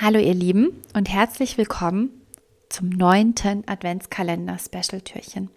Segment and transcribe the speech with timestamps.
[0.00, 2.22] Hallo ihr Lieben und herzlich willkommen
[2.68, 5.50] zum neunten Adventskalender-Special-Türchen.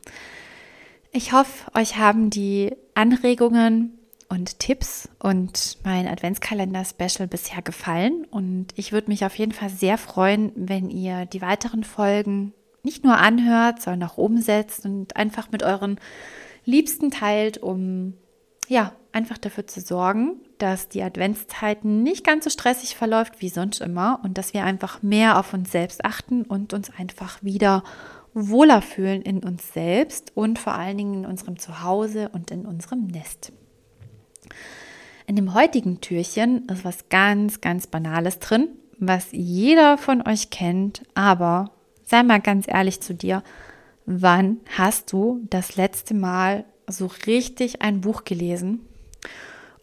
[1.11, 3.99] Ich hoffe, euch haben die Anregungen
[4.29, 9.99] und Tipps und mein Adventskalender-Special bisher gefallen und ich würde mich auf jeden Fall sehr
[9.99, 15.61] freuen, wenn ihr die weiteren Folgen nicht nur anhört, sondern auch umsetzt und einfach mit
[15.61, 15.99] euren
[16.65, 18.15] Liebsten teilt, um
[18.67, 23.81] ja, einfach dafür zu sorgen, dass die Adventszeit nicht ganz so stressig verläuft wie sonst
[23.81, 27.83] immer und dass wir einfach mehr auf uns selbst achten und uns einfach wieder
[28.33, 33.07] wohler fühlen in uns selbst und vor allen Dingen in unserem Zuhause und in unserem
[33.07, 33.51] Nest.
[35.25, 41.01] In dem heutigen Türchen ist was ganz, ganz Banales drin, was jeder von euch kennt,
[41.15, 41.71] aber
[42.03, 43.41] sei mal ganz ehrlich zu dir,
[44.05, 48.85] wann hast du das letzte Mal so richtig ein Buch gelesen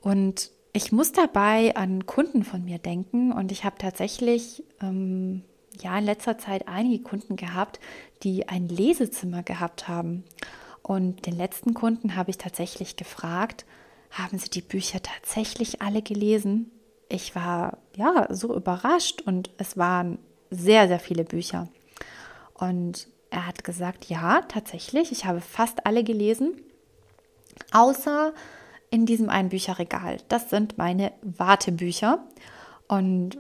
[0.03, 5.43] und ich muss dabei an Kunden von mir denken und ich habe tatsächlich ähm,
[5.81, 7.81] ja in letzter Zeit einige Kunden gehabt,
[8.23, 10.23] die ein Lesezimmer gehabt haben.
[10.83, 13.67] Und den letzten Kunden habe ich tatsächlich gefragt,
[14.13, 16.71] haben Sie die Bücher tatsächlich alle gelesen?
[17.09, 21.67] Ich war ja so überrascht und es waren sehr, sehr viele Bücher.
[22.55, 26.55] Und er hat gesagt, ja, tatsächlich, ich habe fast alle gelesen
[27.73, 28.33] außer
[28.91, 30.19] in diesem einen Bücherregal.
[30.29, 32.25] Das sind meine Wartebücher.
[32.89, 33.39] Und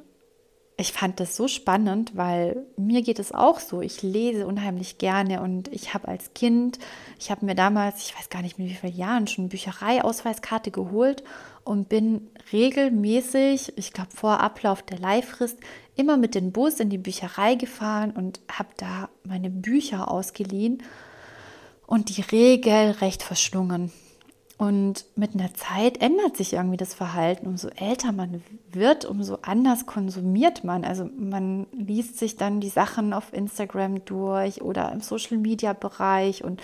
[0.80, 3.82] ich fand das so spannend, weil mir geht es auch so.
[3.82, 6.78] Ich lese unheimlich gerne und ich habe als Kind,
[7.18, 11.24] ich habe mir damals, ich weiß gar nicht mit wie vielen Jahren, schon Bücherei-Ausweiskarte geholt
[11.64, 15.58] und bin regelmäßig, ich glaube vor Ablauf der Leihfrist,
[15.96, 20.84] immer mit dem Bus in die Bücherei gefahren und habe da meine Bücher ausgeliehen
[21.88, 23.90] und die regelrecht verschlungen.
[24.58, 27.46] Und mit einer Zeit ändert sich irgendwie das Verhalten.
[27.46, 28.42] Umso älter man
[28.72, 30.84] wird, umso anders konsumiert man.
[30.84, 36.60] Also man liest sich dann die Sachen auf Instagram durch oder im Social-Media-Bereich und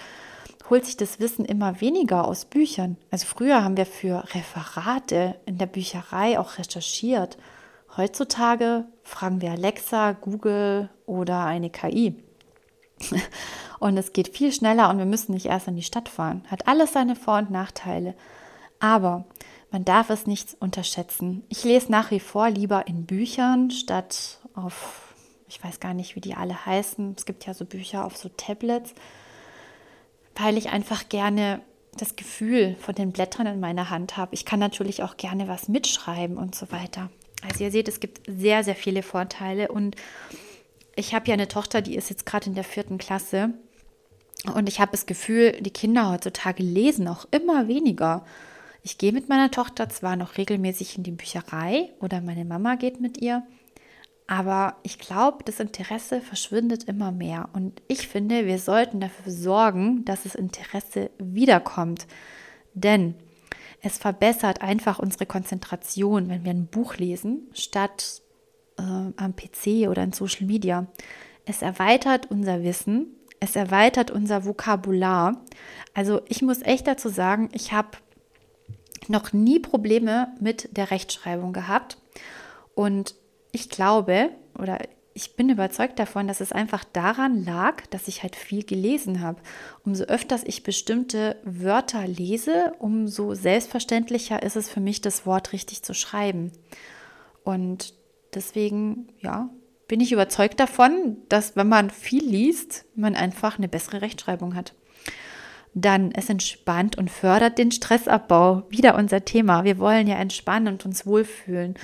[0.68, 2.96] holt sich das Wissen immer weniger aus Büchern.
[3.12, 7.38] Also früher haben wir für Referate in der Bücherei auch recherchiert.
[7.96, 12.16] Heutzutage fragen wir Alexa, Google oder eine KI.
[13.80, 16.44] Und es geht viel schneller und wir müssen nicht erst in die Stadt fahren.
[16.48, 18.14] Hat alles seine Vor- und Nachteile.
[18.80, 19.24] Aber
[19.70, 21.42] man darf es nicht unterschätzen.
[21.48, 25.14] Ich lese nach wie vor lieber in Büchern statt auf,
[25.48, 27.14] ich weiß gar nicht, wie die alle heißen.
[27.16, 28.94] Es gibt ja so Bücher auf so Tablets,
[30.36, 31.60] weil ich einfach gerne
[31.96, 34.34] das Gefühl von den Blättern in meiner Hand habe.
[34.34, 37.10] Ich kann natürlich auch gerne was mitschreiben und so weiter.
[37.46, 39.96] Also ihr seht, es gibt sehr, sehr viele Vorteile und
[40.96, 43.50] ich habe ja eine Tochter, die ist jetzt gerade in der vierten Klasse.
[44.54, 48.24] Und ich habe das Gefühl, die Kinder heutzutage lesen auch immer weniger.
[48.82, 53.00] Ich gehe mit meiner Tochter zwar noch regelmäßig in die Bücherei oder meine Mama geht
[53.00, 53.42] mit ihr,
[54.26, 57.48] aber ich glaube, das Interesse verschwindet immer mehr.
[57.52, 62.06] Und ich finde, wir sollten dafür sorgen, dass das Interesse wiederkommt.
[62.72, 63.14] Denn
[63.82, 68.22] es verbessert einfach unsere Konzentration, wenn wir ein Buch lesen, statt
[68.78, 70.86] äh, am PC oder in Social Media.
[71.44, 73.08] Es erweitert unser Wissen,
[73.40, 75.42] es erweitert unser Vokabular.
[75.92, 77.98] Also ich muss echt dazu sagen, ich habe
[79.08, 81.98] noch nie Probleme mit der Rechtschreibung gehabt.
[82.74, 83.14] Und
[83.52, 84.78] ich glaube oder
[85.16, 89.40] ich bin überzeugt davon, dass es einfach daran lag, dass ich halt viel gelesen habe.
[89.84, 95.84] Umso öfters ich bestimmte Wörter lese, umso selbstverständlicher ist es für mich, das Wort richtig
[95.84, 96.50] zu schreiben.
[97.44, 97.94] Und
[98.34, 99.50] deswegen, ja,
[99.88, 104.74] bin ich überzeugt davon, dass wenn man viel liest, man einfach eine bessere Rechtschreibung hat.
[105.74, 108.62] Dann, es entspannt und fördert den Stressabbau.
[108.70, 109.64] Wieder unser Thema.
[109.64, 111.74] Wir wollen ja entspannen und uns wohlfühlen.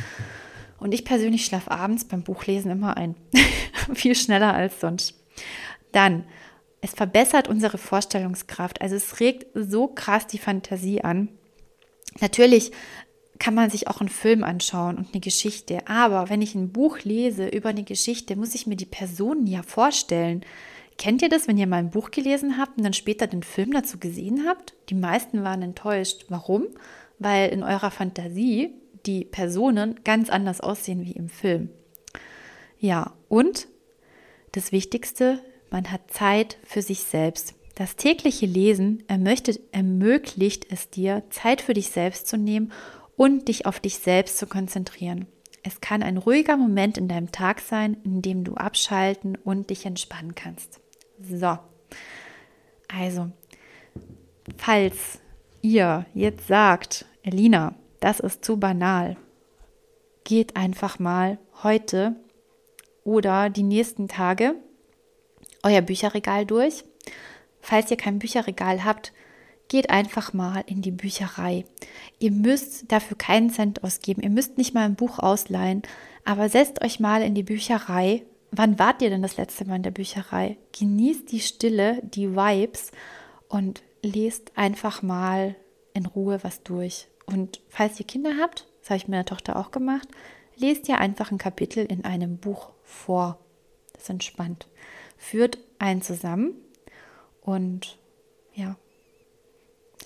[0.78, 3.16] Und ich persönlich schlafe abends beim Buchlesen immer ein.
[3.94, 5.20] viel schneller als sonst.
[5.92, 6.24] Dann,
[6.80, 8.80] es verbessert unsere Vorstellungskraft.
[8.80, 11.28] Also es regt so krass die Fantasie an.
[12.20, 12.70] Natürlich
[13.40, 15.88] kann man sich auch einen Film anschauen und eine Geschichte.
[15.88, 19.62] Aber wenn ich ein Buch lese über eine Geschichte, muss ich mir die Personen ja
[19.62, 20.44] vorstellen.
[20.98, 23.72] Kennt ihr das, wenn ihr mal ein Buch gelesen habt und dann später den Film
[23.72, 24.74] dazu gesehen habt?
[24.90, 26.26] Die meisten waren enttäuscht.
[26.28, 26.66] Warum?
[27.18, 28.74] Weil in eurer Fantasie
[29.06, 31.70] die Personen ganz anders aussehen wie im Film.
[32.78, 33.68] Ja, und
[34.52, 35.40] das Wichtigste,
[35.70, 37.54] man hat Zeit für sich selbst.
[37.74, 42.72] Das tägliche Lesen ermöglicht es dir, Zeit für dich selbst zu nehmen
[43.20, 45.26] und dich auf dich selbst zu konzentrieren.
[45.62, 49.84] Es kann ein ruhiger Moment in deinem Tag sein, in dem du abschalten und dich
[49.84, 50.80] entspannen kannst.
[51.20, 51.58] So,
[52.88, 53.30] also,
[54.56, 55.18] falls
[55.60, 59.18] ihr jetzt sagt, Elina, das ist zu banal,
[60.24, 62.16] geht einfach mal heute
[63.04, 64.54] oder die nächsten Tage
[65.62, 66.84] euer Bücherregal durch.
[67.60, 69.12] Falls ihr kein Bücherregal habt,
[69.70, 71.64] geht einfach mal in die Bücherei.
[72.18, 74.20] Ihr müsst dafür keinen Cent ausgeben.
[74.20, 75.82] Ihr müsst nicht mal ein Buch ausleihen,
[76.24, 78.24] aber setzt euch mal in die Bücherei.
[78.50, 80.58] Wann wart ihr denn das letzte Mal in der Bücherei?
[80.76, 82.90] Genießt die Stille, die Vibes
[83.48, 85.54] und lest einfach mal
[85.94, 87.06] in Ruhe was durch.
[87.24, 90.08] Und falls ihr Kinder habt, das habe ich mit meiner Tochter auch gemacht,
[90.56, 93.38] lest ihr einfach ein Kapitel in einem Buch vor.
[93.92, 94.66] Das ist entspannt.
[95.16, 96.54] Führt einen zusammen
[97.40, 97.98] und
[98.52, 98.76] ja,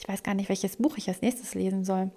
[0.05, 2.11] ich weiß gar nicht, welches Buch ich als nächstes lesen soll.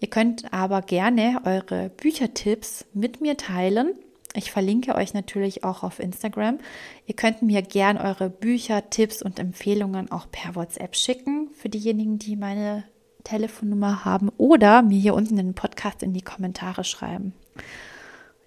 [0.00, 3.94] Ihr könnt aber gerne eure Büchertipps mit mir teilen.
[4.34, 6.58] Ich verlinke euch natürlich auch auf Instagram.
[7.06, 12.18] Ihr könnt mir gerne eure Bücher, Tipps und Empfehlungen auch per WhatsApp schicken für diejenigen,
[12.18, 12.84] die meine
[13.24, 17.32] Telefonnummer haben oder mir hier unten den Podcast in die Kommentare schreiben.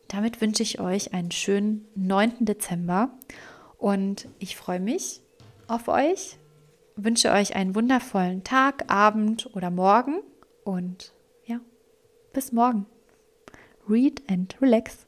[0.07, 2.45] Damit wünsche ich euch einen schönen 9.
[2.45, 3.09] Dezember
[3.79, 5.21] und ich freue mich
[5.67, 6.37] auf euch,
[6.95, 10.21] wünsche euch einen wundervollen Tag, Abend oder Morgen
[10.63, 11.13] und
[11.45, 11.59] ja,
[12.33, 12.85] bis morgen.
[13.87, 15.04] Read and relax.